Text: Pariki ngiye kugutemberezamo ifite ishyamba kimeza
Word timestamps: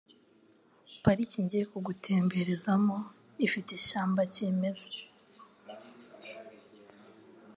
Pariki 1.03 1.37
ngiye 1.43 1.65
kugutemberezamo 1.71 2.97
ifite 3.45 3.69
ishyamba 3.79 4.21
kimeza 4.33 4.89